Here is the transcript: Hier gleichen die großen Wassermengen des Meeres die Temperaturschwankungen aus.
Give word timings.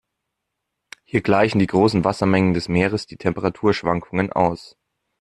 Hier 1.03 1.21
gleichen 1.21 1.59
die 1.59 1.67
großen 1.67 2.03
Wassermengen 2.03 2.55
des 2.55 2.67
Meeres 2.67 3.05
die 3.05 3.17
Temperaturschwankungen 3.17 4.33
aus. 4.33 4.75